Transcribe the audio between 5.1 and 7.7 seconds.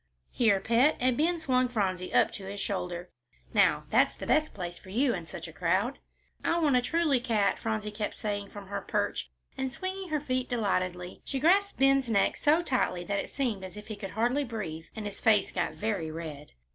in such a crowd." "I want a truly cat,"